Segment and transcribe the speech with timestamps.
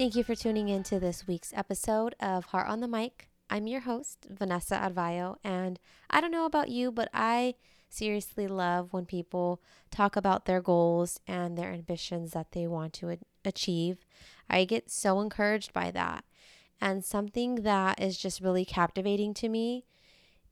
[0.00, 3.28] Thank you for tuning in to this week's episode of Heart on the Mic.
[3.50, 7.52] I'm your host, Vanessa Arvayo, and I don't know about you, but I
[7.90, 9.60] seriously love when people
[9.90, 13.98] talk about their goals and their ambitions that they want to achieve.
[14.48, 16.24] I get so encouraged by that.
[16.80, 19.84] And something that is just really captivating to me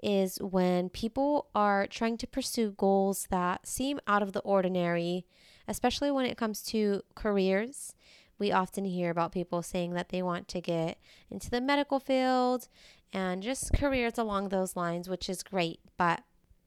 [0.02, 5.24] is when people are trying to pursue goals that seem out of the ordinary,
[5.66, 7.94] especially when it comes to careers.
[8.38, 10.98] We often hear about people saying that they want to get
[11.30, 12.68] into the medical field
[13.12, 15.80] and just careers along those lines, which is great.
[15.96, 16.22] But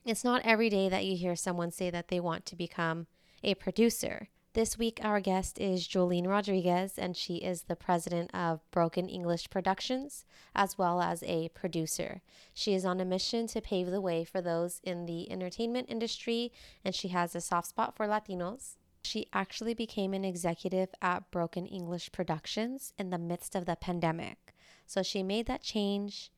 [0.05, 3.07] it's not every day that you hear someone say that they want to become
[3.43, 4.29] a producer.
[4.53, 9.49] This week, our guest is Jolene Rodriguez, and she is the president of Broken English
[9.49, 12.21] Productions, as well as a producer.
[12.53, 16.51] She is on a mission to pave the way for those in the entertainment industry,
[16.83, 18.75] and she has a soft spot for Latinos.
[19.03, 24.53] She actually became an executive at Broken English Productions in the midst of the pandemic.
[24.85, 26.31] So she made that change.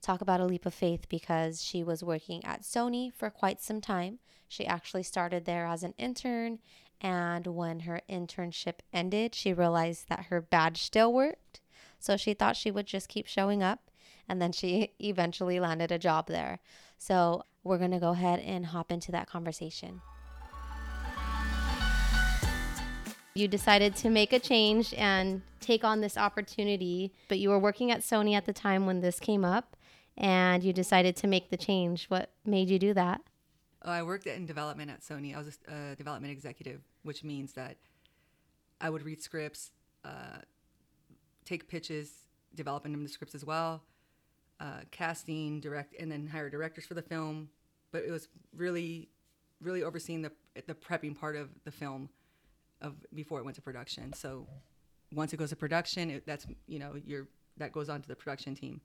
[0.00, 3.80] Talk about a leap of faith because she was working at Sony for quite some
[3.80, 4.18] time.
[4.48, 6.58] She actually started there as an intern
[7.00, 11.60] and when her internship ended, she realized that her badge still worked.
[11.98, 13.90] So she thought she would just keep showing up.
[14.28, 16.60] And then she eventually landed a job there.
[16.98, 20.02] So we're going to go ahead and hop into that conversation.
[23.34, 27.90] You decided to make a change and take on this opportunity, but you were working
[27.92, 29.76] at Sony at the time when this came up
[30.16, 32.06] and you decided to make the change.
[32.06, 33.20] What made you do that?
[33.82, 35.34] Oh, I worked in development at Sony.
[35.34, 37.76] I was a development executive, which means that
[38.80, 39.70] I would read scripts,
[40.04, 40.38] uh,
[41.44, 42.12] take pitches,
[42.54, 43.82] developing them the scripts as well,
[44.58, 47.48] uh, casting, direct, and then hire directors for the film.
[47.92, 49.08] But it was really,
[49.60, 50.32] really overseeing the
[50.66, 52.10] the prepping part of the film,
[52.82, 54.12] of before it went to production.
[54.12, 54.46] So
[55.12, 58.16] once it goes to production, it, that's you know you're that goes on to the
[58.16, 58.80] production team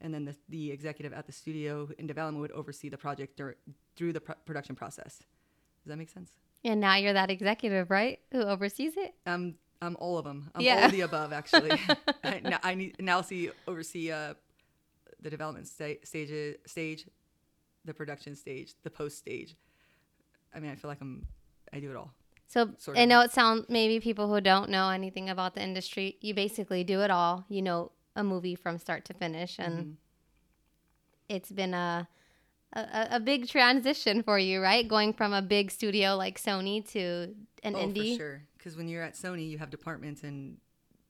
[0.00, 3.56] and then the, the executive at the studio in development would oversee the project dur-
[3.96, 5.18] through the pr- production process.
[5.18, 6.30] Does that make sense?
[6.64, 8.20] And now you're that executive, right?
[8.32, 9.14] Who oversees it?
[9.26, 10.50] Um, I'm all of them.
[10.54, 10.76] I'm yeah.
[10.76, 11.70] all of the above, actually.
[12.24, 14.34] I, now, I need now see oversee uh,
[15.20, 17.06] the development sta- stage, stage,
[17.84, 19.56] the production stage, the post stage.
[20.54, 21.26] I mean, I feel like I'm.
[21.72, 22.12] I do it all.
[22.48, 22.70] So.
[22.96, 26.16] I know it sounds maybe people who don't know anything about the industry.
[26.22, 27.44] You basically do it all.
[27.48, 29.90] You know a movie from start to finish, and mm-hmm.
[31.28, 32.08] it's been a,
[32.72, 34.88] a a big transition for you, right?
[34.88, 38.12] Going from a big studio like Sony to an oh, indie.
[38.12, 38.42] for sure.
[38.56, 40.56] Because when you're at Sony, you have departments and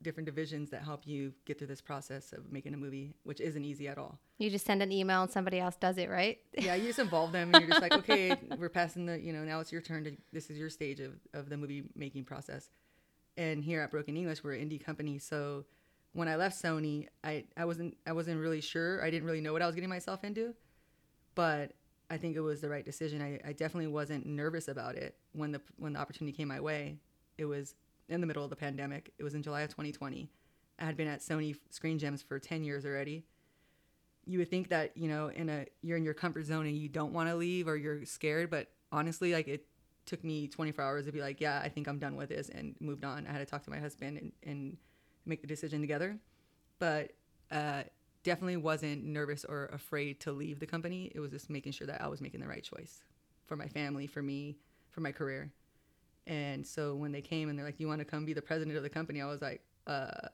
[0.02, 3.64] different divisions that help you get through this process of making a movie, which isn't
[3.64, 4.18] easy at all.
[4.38, 6.38] You just send an email and somebody else does it, right?
[6.56, 9.44] Yeah, you just involve them and you're just like, okay, we're passing the, you know,
[9.44, 12.70] now it's your turn to, this is your stage of, of the movie making process.
[13.36, 15.18] And here at Broken English, we're an indie company.
[15.18, 15.64] So
[16.12, 19.04] when I left Sony, I, I wasn't I wasn't really sure.
[19.04, 20.54] I didn't really know what I was getting myself into,
[21.36, 21.72] but
[22.10, 23.22] I think it was the right decision.
[23.22, 26.96] I, I definitely wasn't nervous about it when the when the opportunity came my way.
[27.36, 27.74] It was
[28.08, 29.12] in the middle of the pandemic.
[29.18, 30.28] It was in July of 2020.
[30.78, 33.24] I had been at Sony Screen Gems for 10 years already.
[34.26, 36.88] You would think that you know in a you're in your comfort zone and you
[36.88, 39.66] don't want to leave or you're scared, but honestly, like it
[40.06, 42.74] took me 24 hours to be like, yeah, I think I'm done with this and
[42.80, 43.26] moved on.
[43.26, 44.76] I had to talk to my husband and, and
[45.26, 46.18] make the decision together.
[46.78, 47.12] But
[47.50, 47.82] uh,
[48.22, 51.12] definitely wasn't nervous or afraid to leave the company.
[51.14, 53.02] It was just making sure that I was making the right choice
[53.46, 54.56] for my family, for me,
[54.90, 55.52] for my career.
[56.28, 58.76] And so when they came and they're like, "You want to come be the president
[58.76, 60.28] of the company?" I was like, "Uh,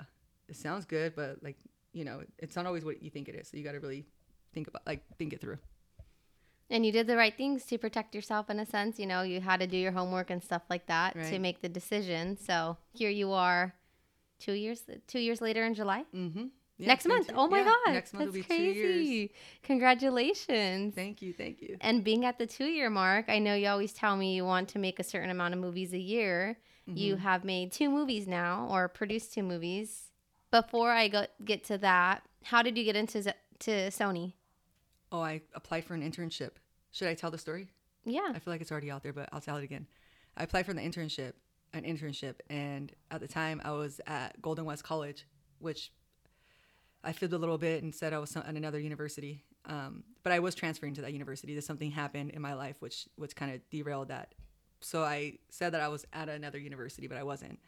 [0.49, 1.56] it sounds good, but like,
[1.93, 3.49] you know, it's not always what you think it is.
[3.49, 4.05] So you got to really
[4.53, 5.59] think about, like, think it through."
[6.69, 8.99] And you did the right things to protect yourself in a sense.
[8.99, 11.27] You know, you had to do your homework and stuff like that right.
[11.27, 12.37] to make the decision.
[12.37, 13.75] So here you are
[14.41, 16.05] two years two years later in July.
[16.15, 16.47] Mm-hmm.
[16.79, 17.29] Yeah, next month.
[17.29, 17.93] Two, oh my yeah, god.
[17.93, 19.33] Next month That's will be crazy.
[19.62, 20.95] Congratulations.
[20.95, 21.77] Thank you, thank you.
[21.81, 24.69] And being at the two year mark, I know you always tell me you want
[24.71, 26.59] to make a certain amount of movies a year.
[26.88, 26.99] Mm-hmm.
[26.99, 30.11] You have made two movies now or produced two movies.
[30.50, 34.35] Before I go get to that, how did you get into to Sony?
[35.12, 36.50] Oh, I applied for an internship.
[36.91, 37.69] Should I tell the story?
[38.05, 38.32] Yeah.
[38.35, 39.87] I feel like it's already out there, but I'll tell it again.
[40.37, 41.35] I applied for the internship
[41.75, 45.27] an internship, and at the time I was at Golden West College,
[45.59, 45.93] which
[47.05, 49.45] I fibbed a little bit and said I was at another university.
[49.67, 51.55] Um, but I was transferring to that university.
[51.55, 54.35] That something happened in my life which which kind of derailed that.
[54.81, 57.59] So I said that I was at another university, but I wasn't.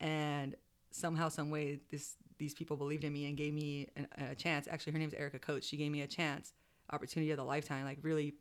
[0.00, 0.54] And
[0.90, 4.68] somehow, some way, this these people believed in me and gave me an, a chance.
[4.70, 5.66] Actually, her name is Erica Coates.
[5.66, 6.52] She gave me a chance,
[6.92, 7.84] opportunity of the lifetime.
[7.84, 8.34] Like really,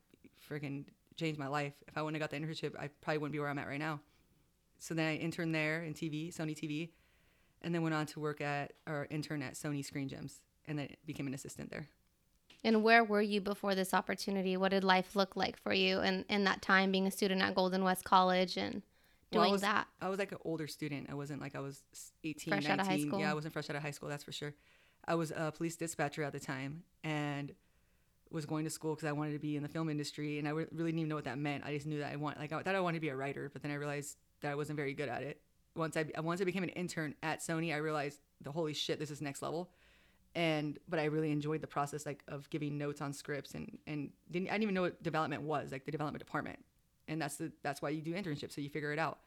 [0.50, 0.86] freaking
[1.16, 1.74] changed my life.
[1.88, 3.80] If I wouldn't have got the internship, I probably wouldn't be where I'm at right
[3.80, 4.00] now
[4.84, 6.90] so then I interned there in TV, Sony TV,
[7.64, 10.90] and then went on to work at or intern at Sony Screen Gems, and then
[11.06, 11.88] became an assistant there.
[12.64, 14.56] And where were you before this opportunity?
[14.56, 17.56] What did life look like for you and in that time being a student at
[17.56, 18.82] Golden West College and
[19.34, 19.88] Well, I doing was- that?
[20.02, 21.10] I was like an older student.
[21.10, 22.72] I wasn't like I was s- 18, Fresh 19.
[22.72, 23.20] out of high school?
[23.20, 24.54] Yeah, I wasn't fresh out of high school, that's for sure.
[25.06, 27.54] I was a police dispatcher at the time and
[28.32, 30.40] was going to school because I wanted to be in the film industry.
[30.40, 31.66] And I really didn't even know what that meant.
[31.66, 33.50] I just knew that I want, like, I thought I wanted to be a writer,
[33.52, 35.42] but then I realized that I wasn't very good at it.
[35.76, 39.12] Once I, once I became an intern at Sony, I realized the holy shit, this
[39.12, 39.72] is next level.
[40.36, 44.10] And, but I really enjoyed the process, like, of giving notes on scripts and, and
[44.32, 46.60] didn't, I didn't even know what development was, like the development department.
[47.08, 48.54] And that's the, that's why you do internships.
[48.54, 49.20] So you figure it out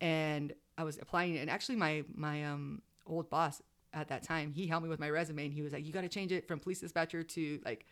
[0.00, 1.38] and I was applying it.
[1.38, 5.10] And actually, my my um old boss at that time, he helped me with my
[5.10, 7.86] resume, and he was like, "You got to change it from police dispatcher to like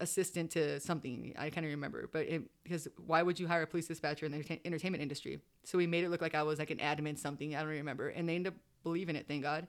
[0.00, 3.86] assistant to something." I can't remember, but it, because why would you hire a police
[3.86, 5.40] dispatcher in the entertain- entertainment industry?
[5.64, 7.54] So we made it look like I was like an admin something.
[7.54, 9.26] I don't remember, and they ended up believing it.
[9.28, 9.66] Thank God,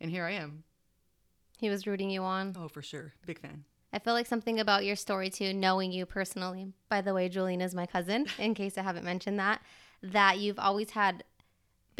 [0.00, 0.64] and here I am.
[1.58, 2.56] He was rooting you on.
[2.58, 3.64] Oh, for sure, big fan.
[3.92, 6.72] I feel like something about your story too, knowing you personally.
[6.88, 9.60] By the way, Jolene is my cousin, in case I haven't mentioned that,
[10.02, 11.24] that you've always had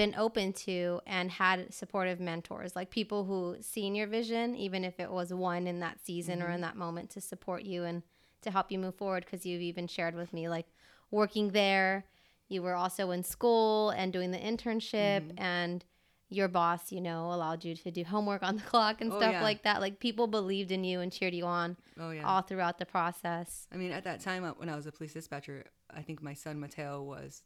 [0.01, 4.99] been open to and had supportive mentors, like people who seen your vision, even if
[4.99, 8.03] it was one in that season or in that moment to support you and
[8.41, 9.27] to help you move forward.
[9.27, 10.65] Because you've even shared with me, like
[11.11, 12.07] working there,
[12.49, 15.85] you were also in school and doing the internship and
[16.31, 19.33] your boss, you know, allowed you to do homework on the clock and Oh, stuff
[19.33, 19.43] yeah.
[19.43, 19.83] like that.
[19.83, 22.27] Like people believed in you and cheered you on Oh yeah.
[22.27, 23.67] all throughout the process.
[23.71, 25.65] I mean, at that time uh, when I was a police dispatcher,
[25.95, 27.43] I think my son Mateo was,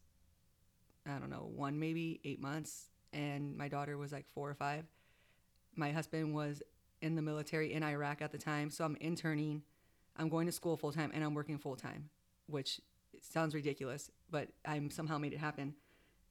[1.07, 4.85] I don't know, one maybe eight months, and my daughter was like four or five.
[5.77, 6.63] My husband was
[7.03, 9.63] in the military in Iraq at the time, so I'm interning,
[10.17, 12.09] I'm going to school full time, and I'm working full time,
[12.47, 12.81] which
[13.21, 15.75] sounds ridiculous, but I'm somehow made it happen.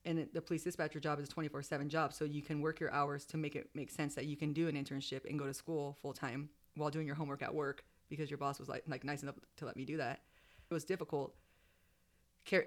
[0.06, 3.26] And the police dispatcher job is a 24/7 job, so you can work your hours
[3.28, 5.98] to make it make sense that you can do an internship and go to school
[6.02, 9.24] full time while doing your homework at work because your boss was like like nice
[9.24, 10.22] enough to let me do that.
[10.70, 11.36] It was difficult,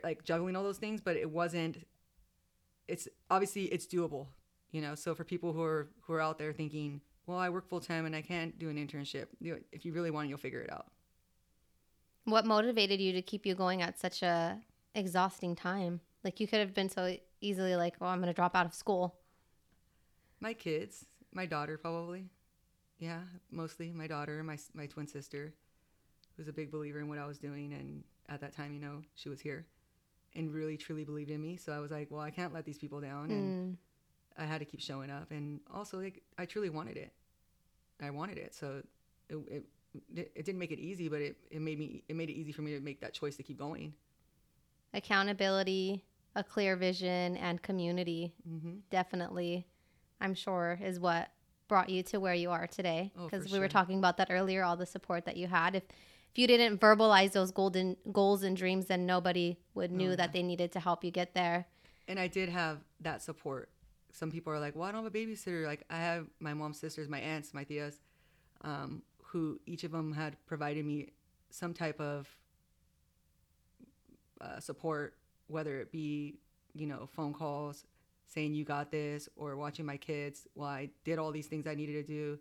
[0.02, 1.87] like juggling all those things, but it wasn't.
[2.88, 4.29] It's obviously it's doable,
[4.71, 4.94] you know.
[4.94, 8.06] So for people who are who are out there thinking, well, I work full time
[8.06, 9.27] and I can't do an internship.
[9.41, 10.87] You know, if you really want, it, you'll figure it out.
[12.25, 14.61] What motivated you to keep you going at such a
[14.94, 16.00] exhausting time?
[16.25, 18.75] Like you could have been so easily like, "Oh, I'm going to drop out of
[18.75, 19.17] school."
[20.41, 22.29] My kids, my daughter probably,
[22.99, 25.55] yeah, mostly my daughter, my my twin sister,
[26.37, 29.03] who's a big believer in what I was doing, and at that time, you know,
[29.15, 29.67] she was here,
[30.34, 31.56] and really truly believed in me.
[31.56, 33.76] So I was like, well, I can't let these people down, and Mm.
[34.38, 37.12] I had to keep showing up, and also like I truly wanted it.
[38.00, 38.82] I wanted it, so
[39.28, 39.37] it
[40.14, 42.52] it, it didn't make it easy, but it, it made me it made it easy
[42.52, 43.94] for me to make that choice to keep going.
[44.94, 48.78] Accountability, a clear vision, and community Mm-hmm.
[48.90, 49.67] definitely,
[50.20, 51.28] I'm sure, is what
[51.69, 53.12] brought you to where you are today.
[53.19, 55.75] Oh, Because we were talking about that earlier, all the support that you had.
[55.75, 55.82] If
[56.37, 60.43] if you didn't verbalize those golden goals and dreams, then nobody would knew that they
[60.43, 61.67] needed to help you get there.
[62.09, 63.71] and I did have that support.
[64.12, 66.53] Some people are like, "Well, I don't I have a babysitter." Like I have my
[66.53, 68.00] mom's sisters, my aunts, my tias,
[68.61, 71.15] um, who each of them had provided me
[71.49, 72.29] some type of
[74.43, 75.15] uh, support,
[75.47, 76.38] whether it be
[76.75, 77.87] you know phone calls
[78.26, 81.75] saying you got this, or watching my kids while I did all these things I
[81.75, 82.38] needed to do,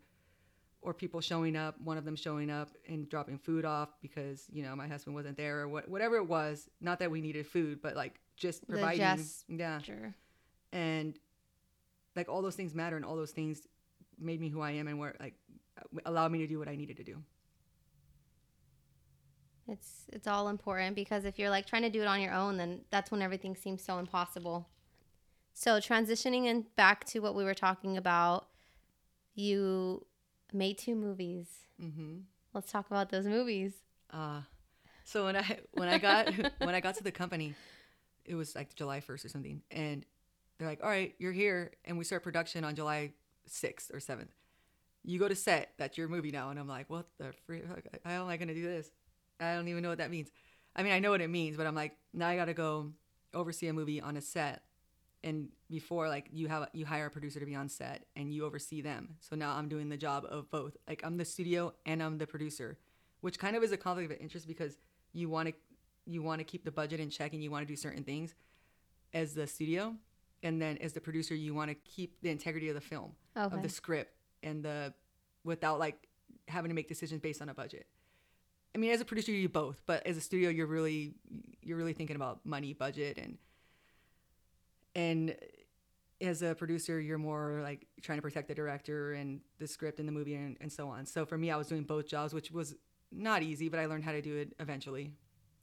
[0.85, 1.79] or people showing up.
[1.81, 5.37] One of them showing up and dropping food off because you know my husband wasn't
[5.37, 6.69] there, or what, whatever it was.
[6.79, 8.99] Not that we needed food, but like just providing.
[9.47, 10.13] yeah Sure.
[10.71, 11.17] and
[12.15, 13.67] like all those things matter and all those things
[14.19, 15.35] made me who i am and where like
[16.05, 17.17] allowed me to do what i needed to do
[19.67, 22.57] It's it's all important because if you're like trying to do it on your own,
[22.57, 24.67] then that's when everything seems so impossible.
[25.53, 28.47] So transitioning in back to what we were talking about,
[29.33, 30.05] you
[30.53, 31.47] made two movies.
[31.81, 32.17] mm-hmm.
[32.53, 33.73] Let's talk about those movies.
[34.11, 34.41] uh
[35.03, 37.53] so when i when i got when i got to the company
[38.25, 40.05] it was like july 1st or something and
[40.57, 43.11] they're like all right you're here and we start production on july
[43.49, 44.29] 6th or 7th
[45.03, 47.61] you go to set that's your movie now and i'm like what the free
[48.03, 48.89] how am i going to do this
[49.39, 50.29] i don't even know what that means
[50.75, 52.91] i mean i know what it means but i'm like now i got to go
[53.33, 54.63] oversee a movie on a set
[55.25, 58.45] and before like you have you hire a producer to be on set and you
[58.45, 59.15] oversee them.
[59.19, 60.77] So now i'm doing the job of both.
[60.87, 62.77] Like i'm the studio and i'm the producer
[63.21, 64.77] which kind of is a conflict of interest because
[65.11, 65.53] you want to
[66.05, 68.35] you want to keep the budget in check and you want to do certain things
[69.13, 69.95] as the studio.
[70.43, 73.55] And then as the producer you want to keep the integrity of the film Okay.
[73.55, 74.13] of the script
[74.43, 74.93] and the
[75.43, 76.07] without like
[76.47, 77.87] having to make decisions based on a budget.
[78.75, 81.15] I mean as a producer you do both but as a studio you're really
[81.63, 83.37] you're really thinking about money budget and
[84.95, 85.35] and
[86.21, 90.07] as a producer, you're more like trying to protect the director and the script and
[90.07, 91.05] the movie and, and so on.
[91.05, 92.75] So for me, I was doing both jobs, which was
[93.11, 95.11] not easy, but I learned how to do it eventually.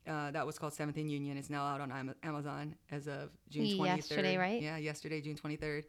[0.06, 1.36] Uh, that was called Seventh and Union.
[1.36, 3.96] It's now out on Amazon as of June 23rd.
[3.96, 4.62] Yesterday, right?
[4.62, 5.84] Yeah, yesterday, June 23rd.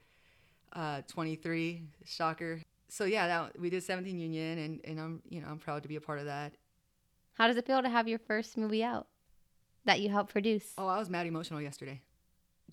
[0.72, 2.60] Uh, 23, shocker.
[2.90, 5.82] So yeah, that, we did Seventh and Union, and, and I'm you know I'm proud
[5.84, 6.54] to be a part of that.
[7.34, 9.08] How does it feel to have your first movie out
[9.86, 10.74] that you helped produce?
[10.78, 12.02] Oh, I was mad emotional yesterday,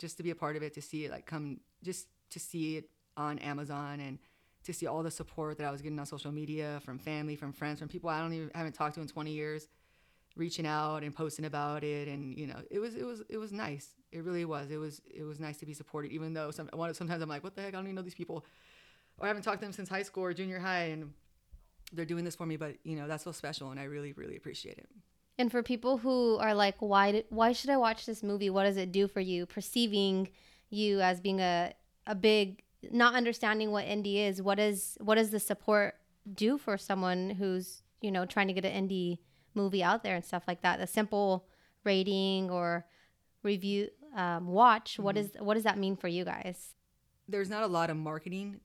[0.00, 2.76] just to be a part of it, to see it like come, just to see
[2.76, 4.18] it on Amazon and
[4.64, 7.52] to see all the support that I was getting on social media from family, from
[7.52, 9.68] friends, from people I don't even haven't talked to in 20 years,
[10.36, 13.52] reaching out and posting about it, and you know, it was it was it was
[13.52, 13.88] nice.
[14.12, 14.70] It really was.
[14.70, 17.54] It was it was nice to be supported, even though some sometimes I'm like, what
[17.54, 17.74] the heck?
[17.74, 18.44] I don't even know these people,
[19.18, 21.12] or I haven't talked to them since high school or junior high, and
[21.92, 22.56] they're doing this for me.
[22.56, 24.88] But you know, that's so special, and I really really appreciate it.
[25.40, 28.50] And for people who are like, why did, why should I watch this movie?
[28.50, 29.46] What does it do for you?
[29.46, 30.28] Perceiving
[30.68, 31.72] you as being a
[32.06, 34.42] a big not understanding what indie is.
[34.42, 35.94] What is what does the support
[36.34, 39.18] do for someone who's you know trying to get an indie
[39.54, 40.78] movie out there and stuff like that?
[40.78, 41.46] A simple
[41.84, 42.84] rating or
[43.42, 44.98] review um, watch.
[44.98, 46.74] What is what does that mean for you guys?
[47.30, 48.60] there's not a lot of marketing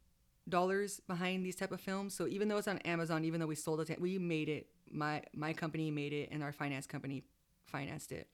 [0.47, 2.13] dollars behind these type of films.
[2.13, 4.67] So even though it's on Amazon, even though we sold it, we made it.
[4.95, 7.23] My my company made it, and our finance company
[7.65, 8.27] financed it,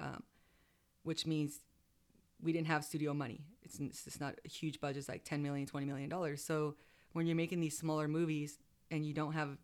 [0.00, 0.22] um,
[1.02, 1.60] which means
[2.42, 3.44] we didn't have studio money.
[3.62, 4.98] It's it's not a huge budget.
[4.98, 6.42] It's like 10 million, 20 million dollars.
[6.42, 6.76] So
[7.12, 8.58] when you're making these smaller movies
[8.90, 9.56] and you don't have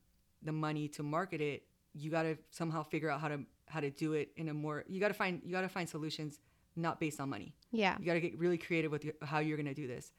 [0.43, 3.91] the money to market it, you got to somehow figure out how to how to
[3.91, 4.85] do it in a more.
[4.89, 6.39] You got to find you got to find solutions
[6.77, 7.55] not based on money.
[7.71, 7.97] Yeah.
[7.99, 10.13] You got to get really creative with your, how you're going to do this.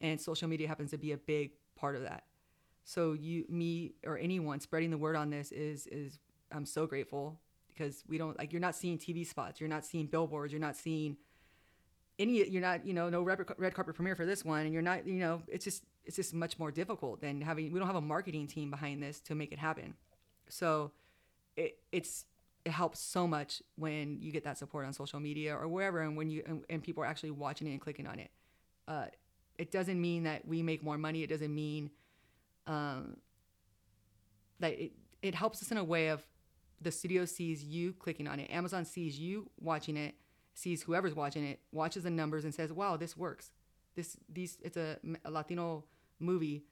[0.00, 2.24] And social media happens to be a big part of that.
[2.84, 6.18] So you, me, or anyone spreading the word on this is is
[6.52, 10.06] I'm so grateful because we don't like you're not seeing TV spots, you're not seeing
[10.06, 11.16] billboards, you're not seeing
[12.18, 14.82] any, you're not you know no red, red carpet premiere for this one, and you're
[14.82, 17.96] not you know it's just it's just much more difficult than having we don't have
[17.96, 19.94] a marketing team behind this to make it happen.
[20.48, 20.92] So
[21.56, 22.26] it it's
[22.64, 26.16] it helps so much when you get that support on social media or wherever and
[26.16, 28.30] when you and, and people are actually watching it and clicking on it.
[28.86, 29.06] Uh,
[29.56, 31.22] it doesn't mean that we make more money.
[31.22, 31.90] It doesn't mean
[32.66, 33.16] um,
[34.60, 34.92] that it,
[35.22, 36.22] it helps us in a way of
[36.80, 40.14] the studio sees you clicking on it amazon sees you watching it
[40.54, 43.50] sees whoever's watching it watches the numbers and says wow this works
[43.94, 45.84] this these it's a, a latino
[46.20, 46.64] movie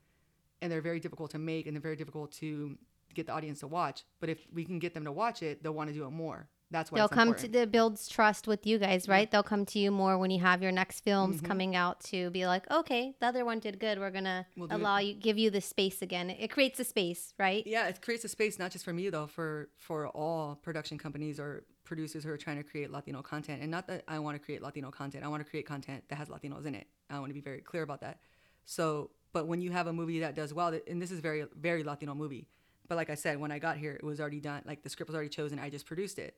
[0.61, 2.79] and they're very difficult to make and they're very difficult to
[3.15, 4.05] get the audience to watch.
[4.21, 6.49] But if we can get them to watch it, they'll want to do it more.
[6.73, 7.53] That's why They'll come important.
[7.53, 9.31] to the builds trust with you guys, right?
[9.31, 11.45] They'll come to you more when you have your next films Mhm.
[11.45, 13.99] coming out to be like, okay, the other one did good.
[13.99, 14.81] We're gonna We'll do it.
[14.81, 16.31] allow you, give you the space again.
[16.31, 17.65] It creates a space, right?
[17.67, 21.39] yeah, it creates a space not just for me though, for for all production companies
[21.39, 23.61] or producers who are trying to create Latino content.
[23.61, 25.25] And not that I want to create Latino content.
[25.25, 26.87] I want to create content that has Latinos in it.
[27.11, 28.19] I want to be very clear about that.
[28.65, 31.83] So, but when you have a movie that does well, and this is very very
[31.85, 32.49] Latino movie.
[32.89, 34.63] But like I said, when I got here, it was already done.
[34.65, 35.59] Like the script was already chosen.
[35.59, 36.37] I just produced it.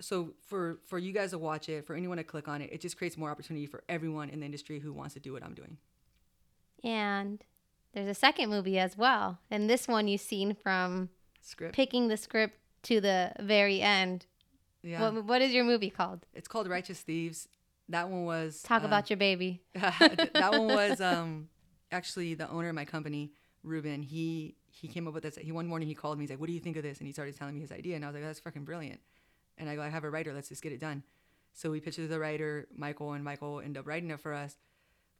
[0.00, 2.80] So for for you guys to watch it, for anyone to click on it, it
[2.80, 5.54] just creates more opportunity for everyone in the industry who wants to do what I'm
[5.54, 5.76] doing.
[6.84, 7.42] And
[7.92, 9.38] there's a second movie as well.
[9.50, 11.08] And this one you've seen from
[11.40, 11.74] Script.
[11.74, 14.26] picking the script to the very end.
[14.82, 15.10] Yeah.
[15.10, 16.26] What, what is your movie called?
[16.34, 17.48] It's called Righteous Thieves.
[17.88, 19.62] That one was Talk about your baby.
[19.74, 21.48] that one was um
[21.90, 23.32] actually the owner of my company,
[23.64, 24.02] Ruben.
[24.02, 25.36] He he came up with this.
[25.36, 26.24] He one morning he called me.
[26.24, 27.96] He's like, "What do you think of this?" And he started telling me his idea,
[27.96, 29.00] and I was like, "That's fucking brilliant."
[29.58, 30.32] And I go, "I have a writer.
[30.32, 31.02] Let's just get it done."
[31.52, 34.56] So we pitched to the writer, Michael, and Michael ended up writing it for us.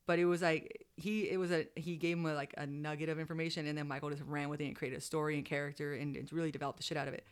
[0.06, 3.08] But it was like he it was a he gave him a, like a nugget
[3.08, 5.94] of information, and then Michael just ran with it and created a story and character,
[5.94, 7.26] and, and really developed the shit out of it.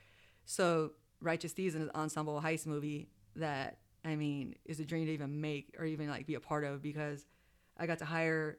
[0.45, 5.13] So Righteous Thieves is an ensemble heist movie that I mean is a dream to
[5.13, 7.25] even make or even like be a part of because
[7.79, 8.59] I got to hire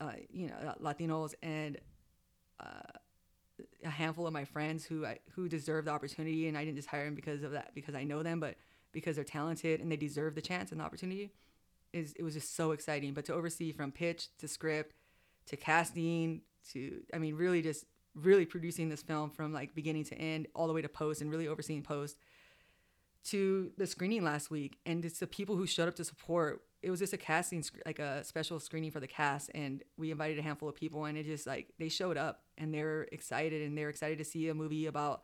[0.00, 1.78] uh, you know Latinos and
[2.60, 2.98] uh,
[3.84, 6.88] a handful of my friends who I, who deserve the opportunity, and I didn't just
[6.88, 8.56] hire them because of that because I know them, but
[8.92, 11.30] because they're talented and they deserve the chance and the opportunity.
[11.92, 13.14] Is it was just so exciting.
[13.14, 14.94] But to oversee from pitch to script
[15.46, 20.14] to casting to I mean really just really producing this film from like beginning to
[20.14, 22.16] end all the way to post and really overseeing post
[23.24, 26.90] to the screening last week and it's the people who showed up to support it
[26.90, 30.38] was just a casting sc- like a special screening for the cast and we invited
[30.38, 33.76] a handful of people and it just like they showed up and they're excited and
[33.76, 35.22] they're excited to see a movie about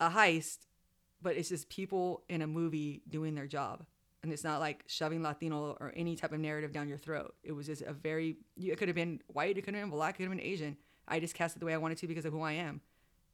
[0.00, 0.66] a heist
[1.22, 3.84] but it's just people in a movie doing their job
[4.22, 7.52] and it's not like shoving latino or any type of narrative down your throat it
[7.52, 10.18] was just a very it could have been white it could have been black it
[10.18, 10.76] could have been asian
[11.08, 12.80] i just cast it the way i wanted to because of who i am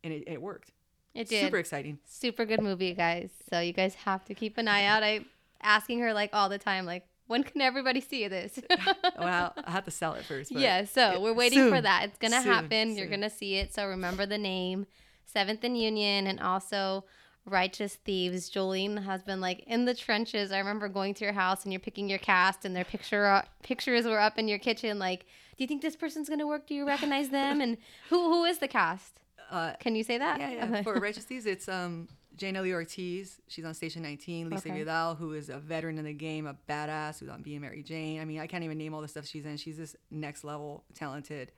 [0.05, 0.73] and it, it worked
[1.15, 1.45] It did.
[1.45, 3.31] super exciting Super good movie, guys.
[3.51, 5.03] So you guys have to keep an eye out.
[5.03, 5.25] I
[5.61, 8.59] asking her like all the time, like, when can everybody see this?
[9.19, 10.51] well, I have to sell it first.
[10.51, 11.75] Yeah, so we're waiting soon.
[11.75, 12.05] for that.
[12.05, 12.97] It's gonna Soon, happen.
[12.97, 13.73] You're gonna see it.
[13.73, 14.87] So remember the name,
[15.25, 17.05] Seventh and Union, and also
[17.45, 18.51] Righteous Thieves.
[18.51, 20.53] Jolene has been like in the trenches.
[20.53, 24.05] I remember going to your house and you're picking your cast, and their picture pictures
[24.05, 24.99] were up in your kitchen.
[24.99, 25.21] Like,
[25.57, 26.67] do you think this person's gonna work?
[26.67, 27.61] Do you recognize them?
[27.61, 27.79] And
[28.11, 29.21] who who is the cast?
[29.51, 30.41] Uh, Can you say that?
[30.41, 30.83] yeah, yeah.
[30.83, 33.41] For Righteous Thieves, it's um, Jaina Lee Ortiz.
[33.49, 34.51] She's on Station 19.
[34.51, 34.79] Lisa Okay.
[34.79, 38.21] Vidal, who is a veteran in the game, a badass, who's on Being Mary Jane.
[38.21, 39.57] I mean, I can't even name all the stuff she's in.
[39.57, 41.53] She's this next level talented.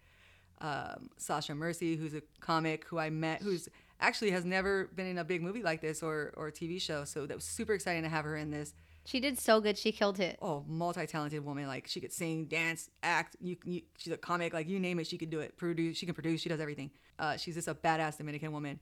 [0.61, 3.69] Um, Sasha Merci, who's a comic who I met, who's
[4.00, 7.04] actually has never been in a big movie like this or or TV show.
[7.04, 8.73] So that was super exciting to have her in this.
[9.07, 9.76] She did so good.
[9.76, 10.38] She killed it.
[10.40, 11.66] oh, multi-talented woman.
[11.66, 13.37] Like she could sing, dance, act.
[13.40, 14.54] You, you she's a comic.
[14.54, 15.57] Like you name it, she could do it.
[15.59, 16.40] Produce, she can produce.
[16.40, 16.90] She does everything.
[17.19, 18.81] Uh, she's just a badass Dominican woman.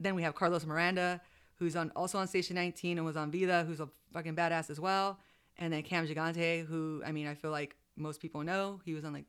[0.00, 1.20] Then we have Carlos Miranda,
[1.56, 4.78] who's on also on Station 19 and was on Vida, who's a fucking badass as
[4.78, 5.18] well.
[5.58, 8.80] And then Cam Gigandet, who I mean, I feel like most people know.
[8.84, 9.24] He was on like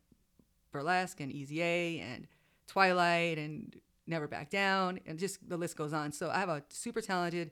[0.72, 2.28] Burlesque and Easy A and
[2.68, 6.12] Twilight and Never Back Down, and just the list goes on.
[6.12, 7.52] So I have a super talented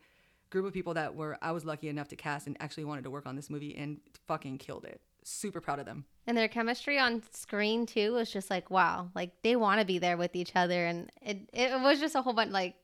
[0.50, 3.10] group of people that were I was lucky enough to cast and actually wanted to
[3.10, 5.02] work on this movie and fucking killed it.
[5.24, 6.06] Super proud of them.
[6.28, 10.00] And their chemistry on screen too was just like wow, like they want to be
[10.00, 12.76] there with each other, and it it was just a whole bunch like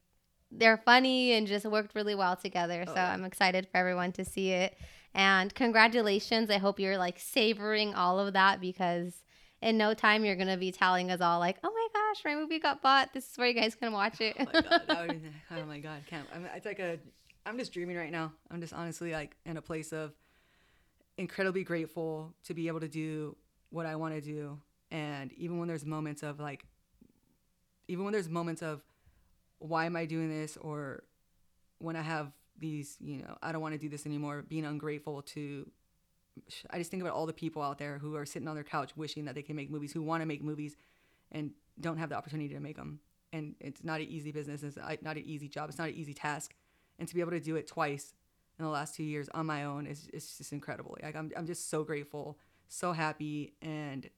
[0.52, 2.84] they're funny and just worked really well together.
[2.84, 3.14] Oh, so Oh, yeah.
[3.14, 4.78] I'm excited for everyone to see it.
[5.14, 6.50] And congratulations!
[6.50, 9.24] I hope you're like savoring all of that because
[9.62, 12.60] in no time you're gonna be telling us all like, oh my gosh, my movie
[12.60, 13.14] got bought.
[13.14, 14.36] This is where you guys can watch it.
[14.40, 16.26] Oh my god, that would, oh my god, can't.
[16.34, 16.98] I'm, it's like a.
[17.46, 18.32] I'm just dreaming right now.
[18.50, 20.14] I'm just honestly like in a place of
[21.18, 23.36] incredibly grateful to be able to do
[23.70, 24.60] what I want to do,
[24.92, 26.66] and even when there's moments of like,
[27.88, 28.82] even when there's moments of,
[29.62, 31.04] why am I doing this, or
[31.80, 35.22] when I have these, you know, I don't want to do this anymore, being ungrateful
[35.24, 35.70] to.
[36.70, 38.96] I just think about all the people out there who are sitting on their couch
[38.96, 40.78] wishing that they can make movies, who want to make movies,
[41.32, 43.00] and don't have the opportunity to make them
[43.34, 44.64] and it's not an easy business.
[44.64, 45.70] It's not an easy job.
[45.70, 46.54] It's not an easy task.
[47.00, 48.14] And to be able to do it twice
[48.60, 50.98] in the last two years on my own is it's just incredible.
[51.02, 54.10] Like I'm, I'm just so grateful, so happy, and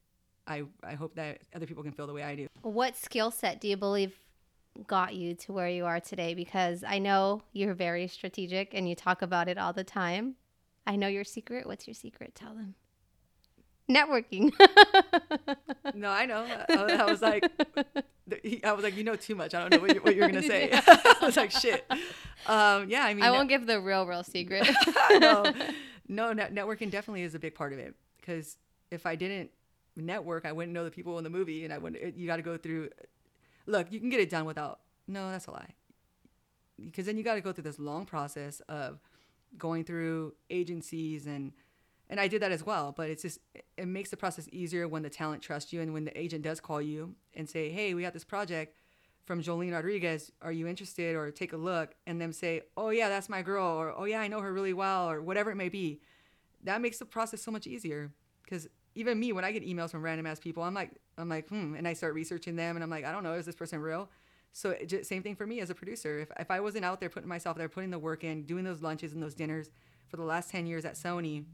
[0.47, 2.47] I, I hope that other people can feel the way I do.
[2.61, 4.17] what skill set do you believe
[4.87, 6.33] got you to where you are today?
[6.33, 10.35] Because I know you're very strategic and you talk about it all the time.
[10.85, 11.65] I know your secret.
[11.67, 12.35] What's your secret?
[12.35, 12.75] Tell them.
[13.89, 14.51] Networking.
[15.93, 16.45] No, I know.
[16.69, 17.43] I, I was like,
[18.63, 19.53] I was like, you know too much.
[19.53, 20.69] I don't know what, you, what you're gonna say.
[20.87, 21.85] I was like, shit.
[22.47, 24.67] Um, yeah, I mean, I won't give the real, real secret.
[25.11, 25.53] no,
[26.07, 28.57] no, networking definitely is a big part of it because
[28.91, 29.51] if I didn't
[29.95, 32.17] network, I wouldn't know the people in the movie, and I wouldn't.
[32.17, 32.89] You got to go through.
[33.65, 34.79] Look, you can get it done without.
[35.07, 35.75] No, that's a lie.
[36.83, 38.99] Because then you got to go through this long process of
[39.57, 41.51] going through agencies and
[42.09, 42.93] and I did that as well.
[42.95, 43.39] But it's just
[43.77, 46.59] it makes the process easier when the talent trusts you and when the agent does
[46.59, 48.77] call you and say, "Hey, we got this project."
[49.25, 51.15] From Jolene Rodriguez, are you interested?
[51.15, 54.19] Or take a look, and them say, "Oh yeah, that's my girl," or "Oh yeah,
[54.19, 56.01] I know her really well," or whatever it may be
[56.63, 58.11] that makes the process so much easier
[58.43, 61.47] because even me when i get emails from random ass people i'm like i'm like
[61.49, 63.79] hmm and i start researching them and i'm like i don't know is this person
[63.79, 64.09] real?
[64.55, 66.19] So just, same thing for me as a producer.
[66.19, 68.81] If, if i wasn't out there putting myself there putting the work in doing those
[68.81, 69.69] lunches and those dinners
[70.07, 71.45] for the last 10 years at sony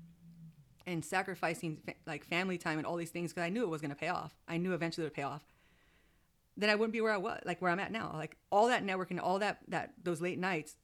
[0.86, 3.82] and sacrificing fa- like family time and all these things because i knew it was
[3.82, 4.36] going to pay off.
[4.48, 5.44] I knew eventually it would pay off.
[6.58, 8.12] Then i wouldn't be where i was like where i'm at now.
[8.14, 10.76] Like all that networking all that that those late nights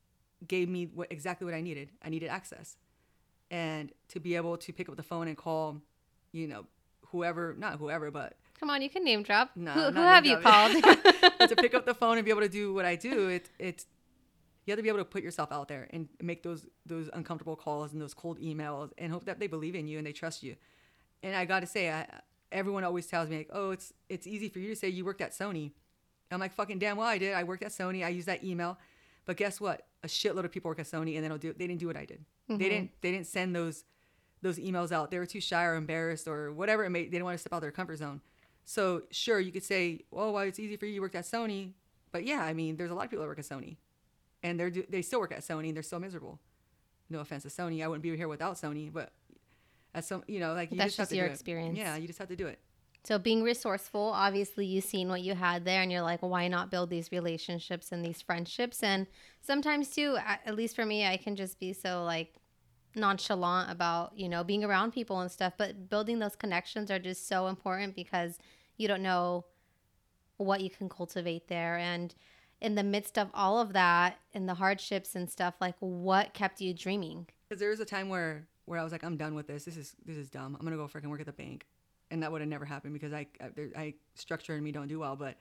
[0.47, 1.89] gave me what exactly what i needed.
[2.01, 2.77] I needed access.
[3.51, 5.81] And to be able to pick up the phone and call,
[6.35, 6.65] you know,
[7.07, 9.51] whoever, not whoever, but Come on, you can name drop.
[9.55, 10.71] No, who who have you called?
[10.81, 13.85] to pick up the phone and be able to do what I do, it, it's,
[14.65, 17.55] you have to be able to put yourself out there and make those those uncomfortable
[17.55, 20.41] calls and those cold emails and hope that they believe in you and they trust
[20.41, 20.55] you.
[21.21, 22.07] And I got to say, I,
[22.51, 25.21] everyone always tells me like, "Oh, it's it's easy for you to say you worked
[25.21, 25.71] at Sony."
[26.31, 27.33] I'm like, "Fucking damn well I did.
[27.33, 28.05] I worked at Sony.
[28.05, 28.77] I used that email."
[29.25, 29.85] But guess what?
[30.03, 31.97] A shitload of people work at Sony and they don't do they didn't do what
[31.97, 32.23] I did.
[32.47, 32.63] They mm-hmm.
[32.63, 33.83] didn't they didn't send those
[34.45, 35.11] those emails out.
[35.11, 37.03] They were too shy or embarrassed or whatever it may.
[37.03, 38.21] They didn't want to step out their comfort zone.
[38.63, 40.93] So sure, you could say, "Oh, well, it's easy for you.
[40.93, 41.73] You worked at Sony."
[42.11, 43.77] But yeah, I mean, there's a lot of people that work at Sony,
[44.43, 46.39] and they're they still work at Sony, and they're still miserable.
[47.09, 49.11] No offense to Sony, I wouldn't be here without Sony, but
[49.93, 51.33] as some, you know, like you That's just have just your do it.
[51.33, 51.77] experience.
[51.77, 52.59] Yeah, you just have to do it.
[53.03, 56.71] So being resourceful, obviously you've seen what you had there and you're like, why not
[56.71, 58.81] build these relationships and these friendships?
[58.81, 59.05] And
[59.41, 62.33] sometimes too, at least for me, I can just be so like
[62.95, 67.27] nonchalant about, you know, being around people and stuff, but building those connections are just
[67.27, 68.37] so important because
[68.77, 69.45] you don't know
[70.37, 72.13] what you can cultivate there and
[72.61, 76.59] in the midst of all of that and the hardships and stuff like what kept
[76.59, 79.47] you dreaming Because there was a time where where I was like, I'm done with
[79.47, 79.63] this.
[79.63, 80.57] This is this is dumb.
[80.59, 81.65] I'm gonna go freaking work at the bank,
[82.11, 84.99] and that would have never happened because I I, I structure and me don't do
[84.99, 85.15] well.
[85.15, 85.37] But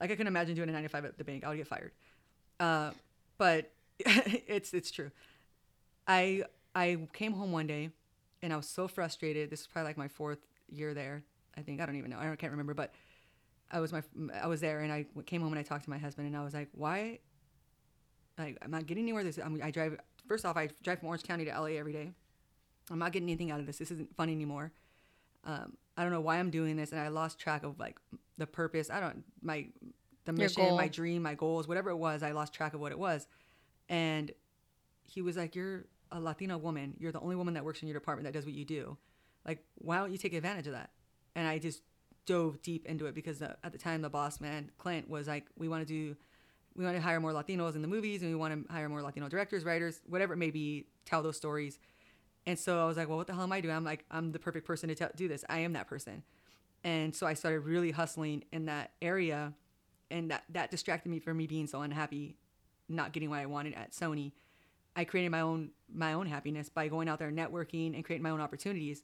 [0.00, 1.92] like I can imagine doing a 95 at the bank, I would get fired.
[2.58, 2.92] Uh,
[3.38, 5.10] but it's it's true.
[6.06, 7.90] I I came home one day,
[8.42, 9.50] and I was so frustrated.
[9.50, 11.24] This is probably like my fourth year there.
[11.56, 12.18] I think I don't even know.
[12.18, 12.92] I don't, can't remember, but
[13.70, 14.02] I was my
[14.40, 16.44] I was there, and I came home and I talked to my husband, and I
[16.44, 17.18] was like, why?
[18.38, 19.24] Like I'm not getting anywhere.
[19.24, 19.98] This I'm, I drive.
[20.28, 22.12] First off, I drive from Orange County to LA every day.
[22.90, 23.78] I'm not getting anything out of this.
[23.78, 24.72] This isn't fun anymore.
[25.44, 27.98] Um, I don't know why I'm doing this, and I lost track of like
[28.38, 28.90] the purpose.
[28.90, 29.66] I don't my
[30.24, 32.22] the mission, my dream, my goals, whatever it was.
[32.22, 33.26] I lost track of what it was,
[33.88, 34.30] and
[35.02, 36.94] he was like, "You're a Latina woman.
[36.98, 38.96] You're the only woman that works in your department that does what you do.
[39.46, 40.90] Like, why don't you take advantage of that?"
[41.34, 41.82] And I just
[42.26, 45.46] dove deep into it because the, at the time the boss man Clint was like,
[45.56, 46.16] "We want to do."
[46.76, 49.02] We want to hire more Latinos in the movies, and we want to hire more
[49.02, 51.80] Latino directors, writers, whatever it may be, tell those stories.
[52.46, 53.74] And so I was like, well, what the hell am I doing?
[53.74, 55.44] I'm like, I'm the perfect person to tell do this.
[55.48, 56.22] I am that person.
[56.82, 59.52] And so I started really hustling in that area.
[60.10, 62.36] And that, that distracted me from me being so unhappy,
[62.88, 64.32] not getting what I wanted at Sony.
[65.00, 68.30] I created my own my own happiness by going out there networking and creating my
[68.30, 69.02] own opportunities.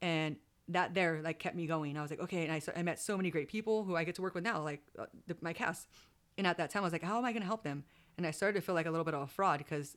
[0.00, 0.36] And
[0.68, 1.96] that there like kept me going.
[1.96, 2.46] I was like, okay.
[2.46, 4.62] And I, I met so many great people who I get to work with now,
[4.62, 5.88] like uh, the, my cast.
[6.38, 7.84] And at that time, I was like, how am I going to help them?
[8.16, 9.96] And I started to feel like a little bit of a fraud because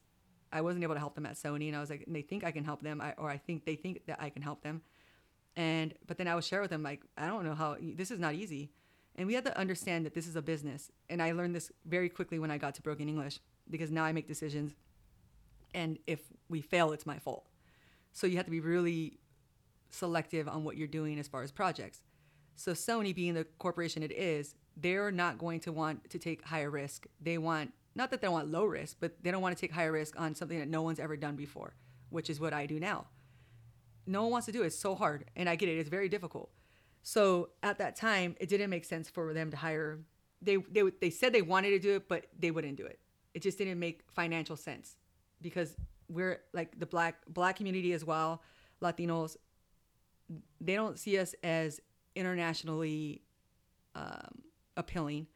[0.52, 2.52] I wasn't able to help them at Sony, and I was like, they think I
[2.52, 4.82] can help them, I, or I think they think that I can help them,
[5.56, 8.20] and but then I would share with them like, I don't know how this is
[8.20, 8.72] not easy,
[9.16, 12.10] and we had to understand that this is a business, and I learned this very
[12.10, 14.76] quickly when I got to Broken English because now I make decisions,
[15.76, 17.46] and if we fail, it's my fault.
[18.14, 19.20] So you have to be really
[19.90, 22.02] selective on what you're doing as far as projects.
[22.56, 26.70] So Sony, being the corporation it is, they're not going to want to take higher
[26.70, 27.06] risk.
[27.22, 29.92] They want not that they want low risk, but they don't want to take higher
[29.92, 31.76] risk on something that no one's ever done before,
[32.10, 33.08] which is what I do now.
[34.06, 34.68] No one wants to do it.
[34.68, 35.78] It's so hard, and I get it.
[35.78, 36.52] It's very difficult.
[37.04, 40.00] So at that time, it didn't make sense for them to hire.
[40.42, 43.00] They they they said they wanted to do it, but they wouldn't do it.
[43.34, 44.98] It just didn't make financial sense
[45.46, 45.76] because
[46.10, 48.42] we're like the black black community as well,
[48.82, 49.38] Latinos.
[50.60, 51.80] They don't see us as
[52.16, 53.22] internationally
[53.94, 54.42] um,
[54.76, 55.28] appealing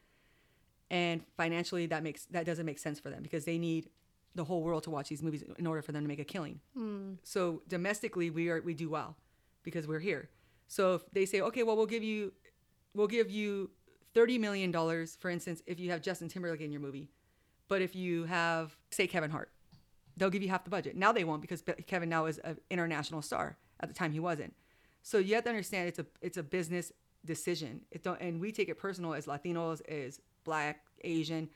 [0.90, 3.90] and financially that makes that doesn't make sense for them because they need
[4.36, 6.60] the whole world to watch these movies in order for them to make a killing.
[7.24, 9.16] So domestically we are we do well
[9.64, 10.30] because we're here.
[10.68, 12.34] So if they say, okay, well we'll give you
[12.96, 13.70] we'll give you
[14.16, 17.10] thirty million dollars, for instance, if you have Justin Timberlake in your movie,
[17.68, 19.52] but if you have say Kevin Hart,
[20.20, 20.96] they'll give you half the budget.
[20.96, 23.58] Now they won't because Kevin now is an international star.
[23.80, 24.54] At the time he wasn't.
[25.02, 26.92] So you have to understand it's a it's a business
[27.26, 27.82] decision.
[27.92, 31.50] It don't and we take it personal as Latinos, as Black, Asian,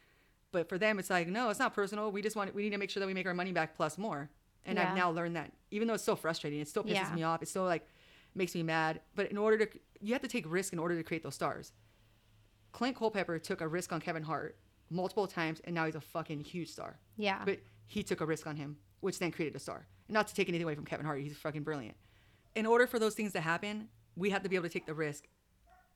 [0.52, 2.12] but for them it's like no, it's not personal.
[2.12, 3.98] We just want we need to make sure that we make our money back plus
[3.98, 4.30] more.
[4.66, 4.90] And Yeah.
[4.90, 7.14] I've now learned that even though it's so frustrating, it still pisses Yeah.
[7.16, 7.42] me off.
[7.44, 7.86] It still like
[8.34, 9.02] makes me mad.
[9.16, 11.74] But in order to you have to take risk in order to create those stars.
[12.72, 14.58] Clint Culpepper took a risk on Kevin Hart
[14.90, 16.98] multiple times, and now he's a fucking huge star.
[17.18, 17.42] Yeah.
[17.46, 19.88] But he took a risk on him, which then created a star.
[20.10, 21.96] Not to take anything away from Kevin Hart, he's fucking brilliant.
[22.56, 24.94] In order for those things to happen, we have to be able to take the
[24.94, 25.26] risk.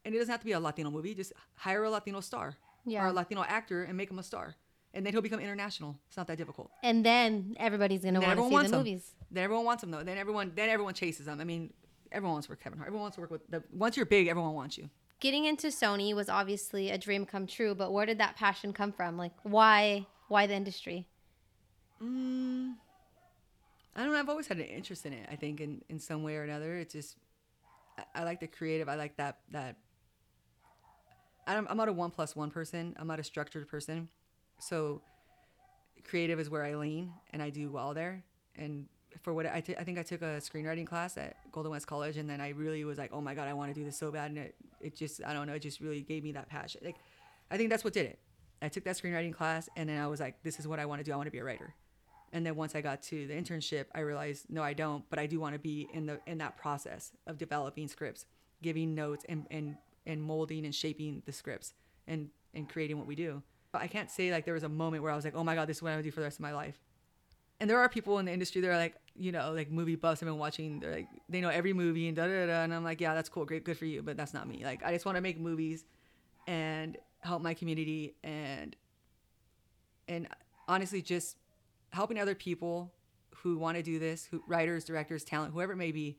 [0.04, 3.04] And it doesn't have to be a Latino movie, just hire a Latino star Yeah.
[3.04, 4.54] or a Latino actor and make him a star.
[4.94, 5.98] And then he'll become international.
[6.08, 6.70] It's not that difficult.
[6.82, 8.70] and then everybody's gonna want to see the him.
[8.78, 9.14] movies.
[9.30, 10.02] Then everyone wants him though.
[10.02, 11.40] Then everyone then everyone chases him.
[11.40, 11.72] I mean,
[12.10, 12.86] everyone wants to work with Kevin Hart.
[12.88, 14.88] Everyone wants to work with the once you're big, everyone wants you.
[15.20, 18.92] Getting into Sony was obviously a dream come true, but where did that passion come
[18.92, 19.16] from?
[19.18, 20.06] Like, why?
[20.28, 21.06] Why the industry?
[22.02, 22.74] Mm,
[23.96, 24.18] I don't know.
[24.18, 25.28] I've always had an interest in it.
[25.30, 26.76] I think in, in some way or another.
[26.76, 27.16] It's just
[27.98, 28.88] I, I like the creative.
[28.88, 29.76] I like that that.
[31.46, 32.94] I'm, I'm not a one plus one person.
[32.98, 34.08] I'm not a structured person,
[34.58, 35.00] so
[36.04, 38.22] creative is where I lean, and I do well there.
[38.56, 38.86] And
[39.22, 42.16] for what I, t- I think I took a screenwriting class at Golden West College,
[42.16, 44.10] and then I really was like, oh my god, I want to do this so
[44.10, 46.82] bad, and it, it just I don't know, it just really gave me that passion.
[46.84, 46.96] Like,
[47.50, 48.18] I think that's what did it.
[48.60, 51.00] I took that screenwriting class, and then I was like, this is what I want
[51.00, 51.12] to do.
[51.12, 51.74] I want to be a writer.
[52.32, 55.26] And then once I got to the internship, I realized no, I don't, but I
[55.26, 58.26] do want to be in the in that process of developing scripts,
[58.62, 61.74] giving notes, and and and molding and shaping the scripts,
[62.06, 63.42] and and creating what we do.
[63.72, 65.54] But I can't say like there was a moment where I was like, oh my
[65.54, 66.78] god, this is what I would do for the rest of my life.
[67.60, 70.22] And there are people in the industry that are like, you know, like movie buffs.
[70.22, 72.62] I've been watching, they're like, they know every movie and da da da.
[72.62, 74.00] And I'm like, yeah, that's cool, great, good for you.
[74.00, 74.64] But that's not me.
[74.64, 75.84] Like, I just want to make movies
[76.46, 78.76] and help my community and
[80.06, 80.28] and
[80.66, 81.36] honestly, just
[81.92, 82.92] helping other people
[83.42, 86.18] who want to do this, who writers, directors, talent, whoever it may be.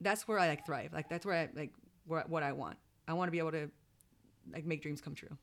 [0.00, 0.92] That's where I like thrive.
[0.92, 1.72] Like that's where I like
[2.06, 2.76] where, what I want.
[3.06, 3.70] I want to be able to
[4.52, 5.36] like make dreams come true.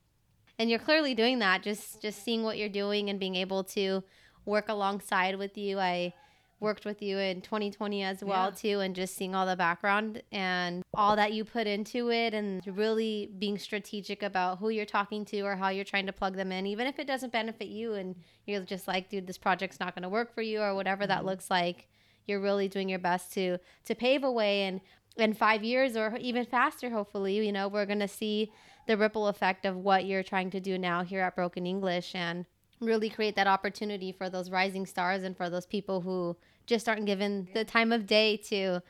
[0.60, 1.64] And you're clearly doing that.
[1.64, 4.04] Just just seeing what you're doing and being able to
[4.46, 5.80] work alongside with you.
[5.80, 6.14] I
[6.62, 8.56] worked with you in 2020 as well Yeah.
[8.56, 12.66] too and just seeing all the background and all that you put into it and
[12.66, 16.52] really being strategic about who you're talking to or how you're trying to plug them
[16.52, 19.96] in even if it doesn't benefit you and you're just like dude this project's not
[19.96, 21.28] going to work for you or whatever that mm-hmm.
[21.28, 21.88] looks like
[22.28, 24.80] you're really doing your best to to pave a way and
[25.18, 28.52] in 5 years or even faster hopefully you know we're going to see
[28.88, 32.46] the ripple effect of what you're trying to do now here at Broken English and
[32.80, 37.06] really create that opportunity for those rising stars and for those people who just aren't
[37.06, 38.82] given the time of day to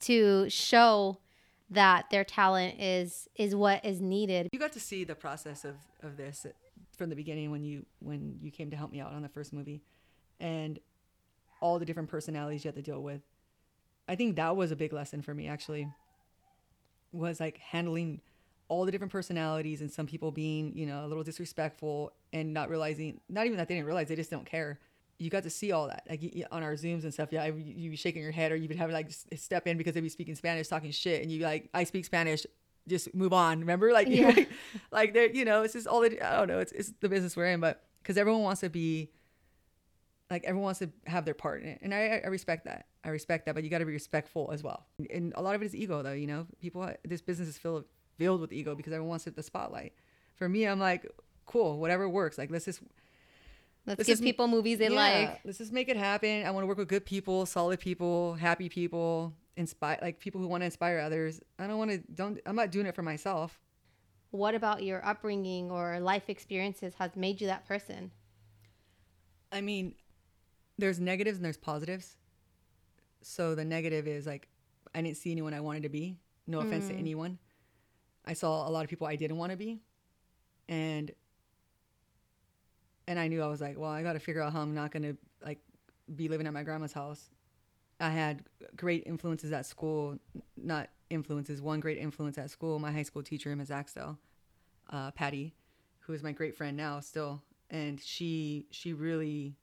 [0.00, 1.18] to show
[1.70, 4.48] that their talent is is what is needed.
[4.52, 6.46] You got to see the process of, of this
[6.96, 9.52] from the beginning when you when you came to help me out on the first
[9.52, 9.82] movie,
[10.40, 10.78] and
[11.60, 13.22] all the different personalities you had to deal with.
[14.06, 15.88] I think that was a big lesson for me actually.
[17.12, 18.20] Was like handling
[18.68, 22.68] all the different personalities and some people being you know a little disrespectful and not
[22.68, 24.80] realizing not even that they didn't realize they just don't care.
[25.18, 27.28] You got to see all that like on our zooms and stuff.
[27.30, 30.00] Yeah, you be shaking your head or you would have like step in because they'd
[30.00, 32.44] be speaking Spanish, talking shit, and you be like I speak Spanish
[32.88, 33.60] just move on.
[33.60, 34.34] Remember, like, Yeah.
[34.90, 37.36] like they're, you know, it's just all the, I don't know, it's, it's the business
[37.36, 39.10] we're in, but because everyone wants to be,
[40.30, 41.78] like, everyone wants to have their part in it.
[41.82, 42.86] And I, I respect that.
[43.04, 44.86] I respect that, but you got to be respectful as well.
[45.10, 47.84] And a lot of it is ego, though, you know, people, this business is filled,
[48.18, 49.92] filled with ego because everyone wants the spotlight.
[50.34, 51.06] For me, I'm like,
[51.46, 52.38] cool, whatever works.
[52.38, 52.80] Like, let's just,
[53.86, 55.40] Let's This give is- people movies they yeah, like.
[55.44, 56.46] let's just make it happen.
[56.46, 60.48] I want to work with good people, solid people, happy people, inspire, like people who
[60.48, 61.40] want to inspire others.
[61.58, 63.60] I don't want to, don't, I'm not doing it for myself.
[64.30, 68.10] What about your upbringing or life experiences has made you that person?
[69.52, 69.94] I mean,
[70.78, 72.16] there's negatives and there's positives.
[73.22, 74.48] So the negative is like,
[74.94, 76.16] I didn't see anyone I wanted to be.
[76.46, 76.98] No offense to mm.
[76.98, 77.38] anyone.
[78.24, 79.80] I saw a lot of people I didn't want to be,
[80.68, 81.10] and
[83.06, 84.90] and I knew I was like, well, I got to figure out how I'm not
[84.90, 85.58] gonna like
[86.14, 87.30] be living at my grandma's house.
[88.00, 88.44] I had
[88.76, 90.18] great influences at school,
[90.56, 91.62] not influences.
[91.62, 93.70] One great influence at school, my high school teacher, Ms.
[93.70, 94.18] Axtell,
[94.90, 95.54] uh, Patty,
[96.00, 99.56] who is my great friend now still, and she she really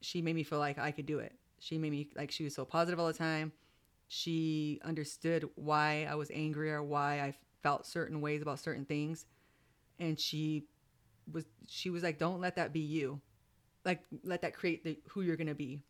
[0.00, 1.34] she made me feel like I could do it.
[1.58, 3.52] She made me like she was so positive all the time.
[4.06, 9.26] She understood why I was angry or why I felt certain ways about certain things,
[9.98, 10.64] and she
[11.32, 13.20] was she was like, "Don't let that be you,
[13.84, 15.80] like let that create the who you're gonna be,"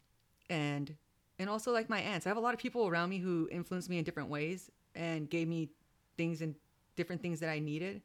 [0.51, 0.94] and
[1.38, 2.27] and also like my aunts.
[2.27, 5.29] I have a lot of people around me who influenced me in different ways and
[5.31, 5.70] gave me
[6.16, 6.55] things and
[6.96, 8.03] different things that I needed.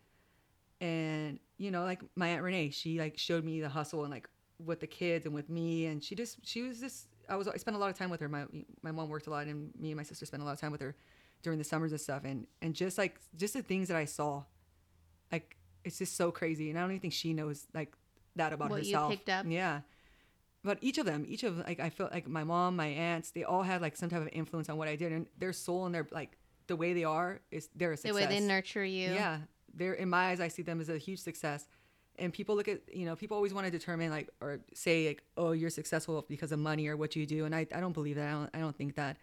[0.82, 4.30] And you know, like my aunt Renee, she like showed me the hustle and like
[4.64, 7.58] with the kids and with me, and she just she was just I was I
[7.58, 8.30] spent a lot of time with her.
[8.30, 8.46] My
[8.82, 10.72] my mom worked a lot, and me and my sister spent a lot of time
[10.72, 10.96] with her
[11.42, 12.24] during the summers and stuff.
[12.26, 14.44] And and just like just the things that I saw,
[15.32, 16.70] like it's just so crazy.
[16.70, 17.94] And I don't even think she knows like
[18.36, 19.12] that about What you herself.
[19.12, 19.46] picked up.
[19.48, 19.82] Yeah.
[20.64, 23.44] But each of them, each of like I felt like my mom, my aunts, they
[23.44, 25.94] all had like some type of influence on what I did, and their soul and
[25.94, 28.16] their like the way they are is they're a success.
[28.16, 29.12] The way they nurture you.
[29.12, 29.40] Yeah,
[29.74, 30.40] they're in my eyes.
[30.40, 31.68] I see them as a huge success,
[32.18, 35.24] and people look at you know people always want to determine like or say like
[35.36, 38.16] oh you're successful because of money or what you do, and I I don't believe
[38.16, 38.30] that.
[38.30, 39.18] I don't I don't think that.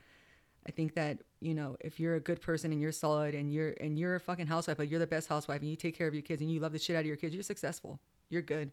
[0.66, 3.70] I think that you know if you're a good person and you're solid and you're
[3.80, 6.14] and you're a fucking housewife, but you're the best housewife and you take care of
[6.14, 8.00] your kids and you love the shit out of your kids, you're successful.
[8.28, 8.70] You're good.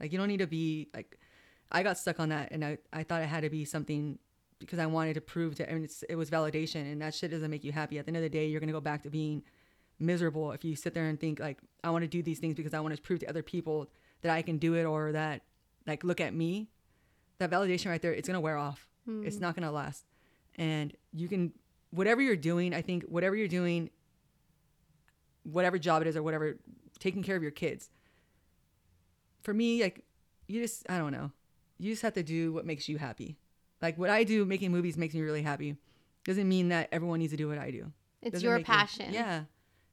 [0.00, 1.18] Like you don't need to be like.
[1.74, 4.18] I got stuck on that, and I I thought it had to be something
[4.58, 5.70] because I wanted to prove to.
[5.70, 7.98] I mean, it's, it was validation, and that shit doesn't make you happy.
[7.98, 9.42] At the end of the day, you're gonna go back to being
[9.98, 12.74] miserable if you sit there and think like I want to do these things because
[12.74, 13.88] I want to prove to other people
[14.22, 15.42] that I can do it or that
[15.86, 16.68] like look at me.
[17.38, 18.88] That validation right there, it's gonna wear off.
[19.24, 19.42] It's hmm.
[19.42, 20.04] not gonna last,
[20.56, 21.52] and you can
[21.90, 22.74] whatever you're doing.
[22.74, 23.90] I think whatever you're doing,
[25.44, 26.56] whatever job it is or whatever,
[26.98, 27.90] taking care of your kids.
[29.42, 30.04] For me, like
[30.46, 31.30] you just I don't know,
[31.78, 33.36] you just have to do what makes you happy.
[33.80, 35.76] Like what I do, making movies makes me really happy.
[36.24, 37.90] Doesn't mean that everyone needs to do what I do.
[38.20, 39.12] It's Doesn't your make me- passion.
[39.12, 39.44] yeah.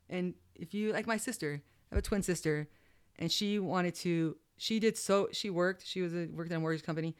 [0.10, 2.68] And if you like my sister, I have a twin sister,
[3.18, 4.38] and she wanted to.
[4.58, 5.30] She did so.
[5.32, 5.86] She worked.
[5.88, 7.16] She was a, worked in a mortgage company,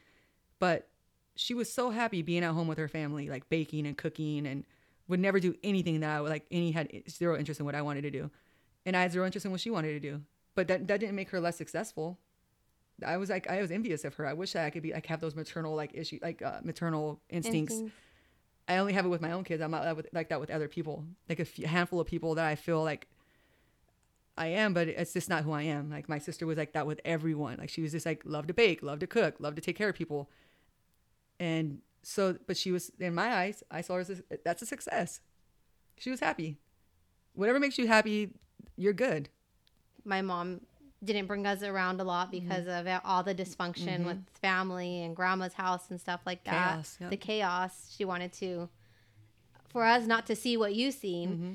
[0.60, 0.88] but
[1.36, 4.64] she was so happy being at home with her family, like baking and cooking, and
[5.08, 6.46] would never do anything that I would like.
[6.50, 8.30] Any had zero interest in what I wanted to do,
[8.86, 10.22] and I had zero interest in what she wanted to do.
[10.54, 12.18] But that that didn't make her less successful.
[13.04, 14.26] I was like I was envious of her.
[14.26, 17.20] I wish that I could be like have those maternal like issue like uh, maternal
[17.30, 17.82] instincts.
[18.68, 19.62] I only have it with my own kids.
[19.62, 21.04] I'm not with, like that with other people.
[21.28, 23.08] Like a few, handful of people that I feel like
[24.36, 25.90] I am, but it's just not who I am.
[25.90, 27.56] Like my sister was like that with everyone.
[27.58, 29.88] Like she was just like love to bake, love to cook, love to take care
[29.88, 30.30] of people.
[31.40, 33.64] And so, but she was in my eyes.
[33.70, 35.20] I saw her as a, that's a success.
[35.98, 36.58] She was happy.
[37.32, 38.30] Whatever makes you happy,
[38.76, 39.28] you're good.
[40.04, 40.60] my mom
[41.02, 42.46] didn't bring us around a lot mm-hmm.
[42.46, 44.04] because of all the dysfunction mm-hmm.
[44.04, 46.74] with family and grandma's house and stuff like that.
[46.74, 47.10] Chaos, yep.
[47.10, 47.94] The chaos.
[47.96, 48.68] She wanted to,
[49.70, 51.30] for us not to see what you've seen.
[51.30, 51.52] Mm-hmm.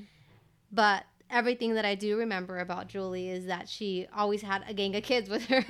[0.71, 4.95] But everything that I do remember about Julie is that she always had a gang
[4.95, 5.63] of kids with her.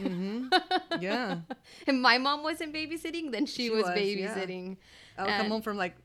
[0.99, 1.39] Yeah.
[1.87, 4.33] and my mom wasn't babysitting, then she, She was, was, yeah.
[4.35, 4.77] babysitting.
[5.17, 5.95] I would come home from like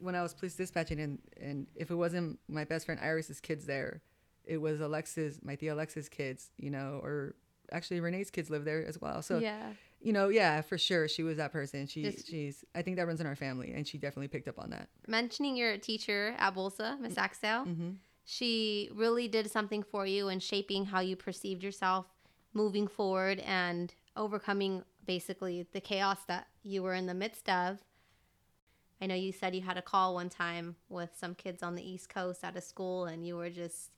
[0.00, 3.66] when I was police dispatching, and and if it wasn't my best friend Iris's kids
[3.66, 4.00] there,
[4.44, 7.34] it was Alexa's, my tia Alexa's kids, you know, or
[7.72, 9.22] actually Renee's kids live there as well.
[9.22, 9.72] So yeah.
[10.00, 11.86] you know, yeah, for sure, she was that person.
[11.86, 14.58] She Just- she's I think that runs in our family, and she definitely picked up
[14.58, 14.88] on that.
[15.06, 17.90] mentioning your teacher at Bolsa, Miss Axel, Mm-hmm.
[18.24, 22.06] She really did something for you in shaping how you perceived yourself
[22.52, 27.78] moving forward and overcoming basically the chaos that you were in the midst of.
[29.00, 31.88] I know you said you had a call one time with some kids on the
[31.88, 33.90] East Coast at a school and you were just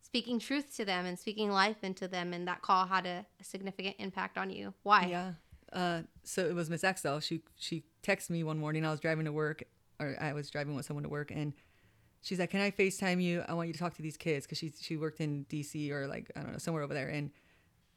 [0.00, 3.44] speaking truth to them and speaking life into them and that call had a, a
[3.44, 4.72] significant impact on you.
[4.82, 5.06] Why?
[5.06, 5.32] Yeah.
[5.72, 7.20] Uh, so it was Miss Axel.
[7.20, 8.84] She she texted me one morning.
[8.84, 9.62] I was driving to work,
[9.98, 11.54] or I was driving with someone to work, and
[12.22, 13.44] she's like, "Can I Facetime you?
[13.46, 15.92] I want you to talk to these kids because she she worked in D.C.
[15.92, 17.30] or like I don't know somewhere over there." And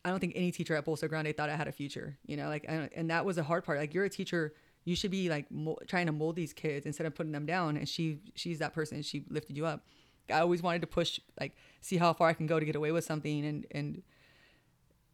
[0.04, 2.18] I don't think any teacher at Bolsa Grande thought I had a future.
[2.26, 3.80] You know, like and that was a hard part.
[3.80, 7.08] Like you're a teacher, you should be like mo- trying to mold these kids instead
[7.08, 7.78] of putting them down.
[7.78, 9.02] And she she's that person.
[9.02, 9.86] She lifted you up.
[10.30, 12.92] I always wanted to push, like, see how far I can go to get away
[12.92, 14.02] with something, and and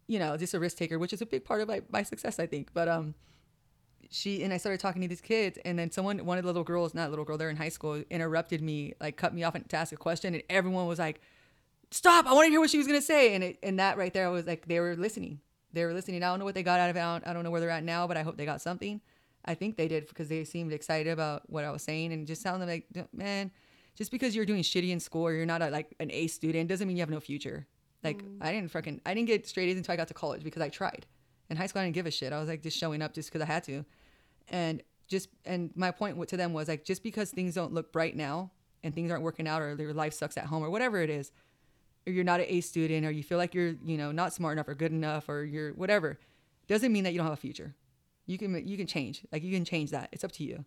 [0.08, 2.38] you know, just a risk taker, which is a big part of my, my success,
[2.38, 2.74] I think.
[2.74, 3.16] But um,
[4.10, 6.64] she and I started talking to these kids, and then someone, one of the little
[6.64, 9.56] girls, not a little girl, they're in high school, interrupted me, like cut me off
[9.56, 11.22] and to ask a question, and everyone was like,
[11.92, 12.26] "Stop!
[12.26, 14.28] I want to hear what she was gonna say." And it, and that right there
[14.28, 15.40] I was like they were listening.
[15.74, 16.24] They were listening.
[16.24, 17.00] I don't know what they got out of it.
[17.00, 19.00] I don't, I don't know where they're at now, but I hope they got something.
[19.46, 22.42] I think they did because they seemed excited about what I was saying, and just
[22.42, 23.52] sounded like, man,
[23.96, 26.70] just because you're doing shitty in school or you're not a, like an A student
[26.70, 27.68] doesn't mean you have no future.
[28.04, 28.38] Like mm.
[28.42, 30.70] I didn't fucking I didn't get straight A's until I got to college because I
[30.70, 31.06] tried.
[31.52, 32.32] In high school, I didn't give a shit.
[32.32, 33.84] I was like just showing up just because I had to,
[34.48, 38.16] and just and my point to them was like just because things don't look bright
[38.16, 38.52] now
[38.84, 41.34] and things aren't working out or your life sucks at home or whatever it is,
[42.08, 44.54] or you're not an A student or you feel like you're you know not smart
[44.54, 46.18] enough or good enough or you're whatever,
[46.68, 47.76] doesn't mean that you don't have a future.
[48.28, 50.08] You can you can change like you can change that.
[50.14, 50.64] It's up to you.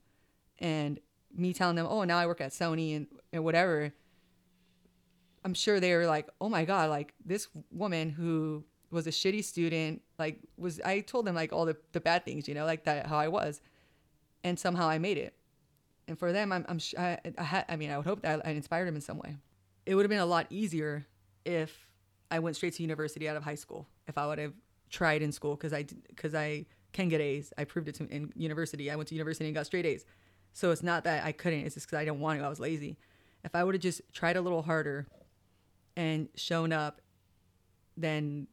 [0.59, 1.01] And
[1.35, 3.93] me telling them, oh, now I work at Sony and, and whatever.
[5.45, 9.43] I'm sure they were like, oh my God, like this woman who was a shitty
[9.45, 12.85] student, like was, I told them like all the, the bad things, you know, like
[12.85, 13.61] that, how I was.
[14.43, 15.35] And somehow I made it.
[16.07, 18.47] And for them, I'm, I'm, sh- I, I, had, I mean, I would hope that
[18.47, 19.37] I inspired them in some way.
[19.87, 21.07] It would have been a lot easier
[21.45, 21.89] if
[22.31, 24.53] I went straight to university out of high school, if I would have
[24.91, 27.53] tried in school, because I, because I can get A's.
[27.57, 28.91] I proved it to in university.
[28.91, 30.05] I went to university and got straight A's.
[30.53, 32.47] So it's not that I couldn't, it's just because I didn't want to.
[32.47, 32.97] I was lazy.
[33.45, 35.07] If I would have just tried a little harder
[35.97, 37.01] and shown up,
[37.97, 38.47] then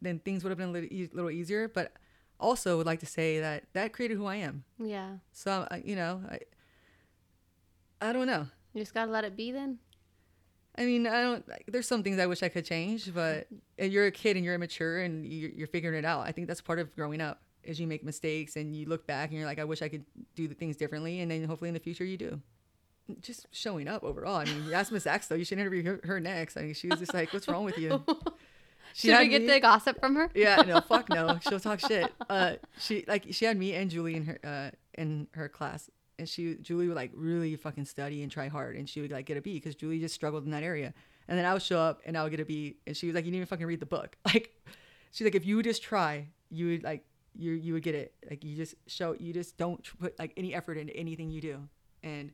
[0.00, 1.68] then things would have been a little, e- little easier.
[1.68, 1.92] But
[2.40, 4.64] also would like to say that that created who I am.
[4.78, 5.16] Yeah.
[5.32, 6.38] So uh, you know, I
[8.00, 8.46] I don't know.
[8.74, 9.78] You just got to let it be then.
[10.76, 11.44] I mean, I don't.
[11.68, 13.46] There's some things I wish I could change, but
[13.78, 16.26] and you're a kid and you're immature and you're, you're figuring it out.
[16.26, 17.40] I think that's part of growing up.
[17.62, 20.04] Is you make mistakes and you look back and you're like, I wish I could
[20.34, 22.40] do the things differently, and then hopefully in the future you do.
[23.20, 24.36] Just showing up overall.
[24.36, 25.34] I mean, you asked Miss Axe though.
[25.34, 26.56] You should interview her, her next.
[26.56, 28.02] I mean, she was just like, "What's wrong with you?"
[28.94, 30.30] She Should we get me- the gossip from her?
[30.34, 31.38] yeah, no, fuck no.
[31.48, 32.12] She'll talk shit.
[32.28, 36.28] Uh, she like she had me and Julie in her uh in her class, and
[36.28, 39.36] she Julie would like really fucking study and try hard, and she would like get
[39.36, 40.92] a B because Julie just struggled in that area.
[41.28, 43.14] And then I would show up and I would get a B, and she was
[43.14, 44.52] like, "You didn't even fucking read the book." Like,
[45.12, 48.12] she's like, "If you would just try, you would like you you would get it.
[48.28, 51.68] Like you just show you just don't put like any effort into anything you do."
[52.02, 52.32] And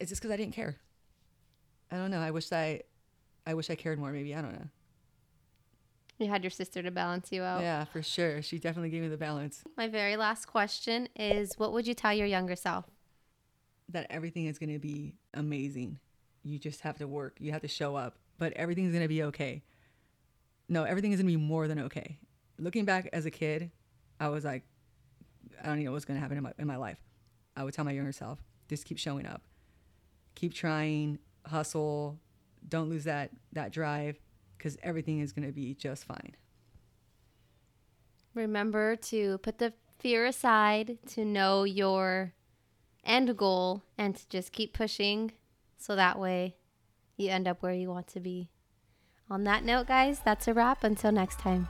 [0.00, 0.76] it's just because I didn't care.
[1.90, 2.20] I don't know.
[2.20, 2.82] I wish I,
[3.46, 4.10] I wish I cared more.
[4.12, 4.66] Maybe I don't know.
[6.18, 7.60] You had your sister to balance you out.
[7.60, 8.42] Yeah, for sure.
[8.42, 9.62] She definitely gave me the balance.
[9.76, 12.86] My very last question is what would you tell your younger self?
[13.90, 15.98] that everything is going to be amazing.
[16.42, 17.36] You just have to work.
[17.40, 19.62] You have to show up, but everything's going to be okay.
[20.68, 22.18] No, everything is going to be more than okay.
[22.58, 23.70] Looking back as a kid,
[24.20, 24.64] I was like,
[25.62, 26.98] I don't even know what's going to happen in my, in my life.
[27.56, 28.38] I would tell my younger self,
[28.68, 29.42] just keep showing up,
[30.34, 32.18] keep trying, hustle,
[32.68, 34.18] don't lose that, that drive
[34.58, 36.34] because everything is going to be just fine.
[38.34, 42.34] Remember to put the fear aside, to know your
[43.04, 45.32] end goal, and to just keep pushing
[45.76, 46.56] so that way
[47.16, 48.50] you end up where you want to be.
[49.30, 50.84] On that note, guys, that's a wrap.
[50.84, 51.68] Until next time.